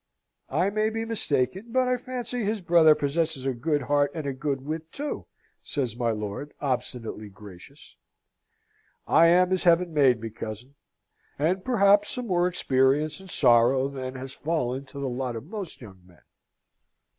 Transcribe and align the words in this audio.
"I 0.49 0.71
may 0.71 0.89
be 0.89 1.05
mistaken, 1.05 1.65
but 1.69 1.87
I 1.87 1.95
fancy 1.95 2.43
his 2.43 2.63
brother 2.63 2.95
possesses 2.95 3.45
a 3.45 3.53
good 3.53 3.83
heart 3.83 4.09
and 4.15 4.25
a 4.25 4.33
good 4.33 4.61
wit, 4.65 4.91
too!" 4.91 5.27
says 5.61 5.95
my 5.95 6.09
lord, 6.09 6.55
obstinately 6.59 7.29
gracious. 7.29 7.97
"I 9.05 9.27
am 9.27 9.51
as 9.51 9.61
Heaven 9.61 9.93
made 9.93 10.19
me, 10.19 10.31
cousin; 10.31 10.73
and 11.37 11.63
perhaps 11.63 12.09
some 12.09 12.25
more 12.25 12.47
experience 12.47 13.19
and 13.19 13.29
sorrow 13.29 13.89
than 13.89 14.15
has 14.15 14.33
fallen 14.33 14.85
to 14.85 14.97
the 14.97 15.07
lot 15.07 15.35
of 15.35 15.45
most 15.45 15.81
young 15.81 16.01
men." 16.03 16.23